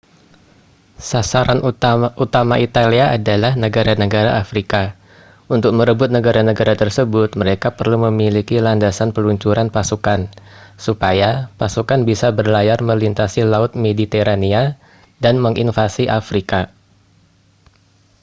[1.09, 1.59] sasaran
[2.23, 4.83] utama italia ialah negara-negara afrika
[5.55, 10.19] untuk merebut negara-negara tersebut mereka perlu memiliki landasan peluncuran pasukan
[10.85, 11.29] supaya
[11.61, 14.63] pasukan bisa berlayar melintasi laut mediterania
[15.23, 16.61] dan menginvasi afrika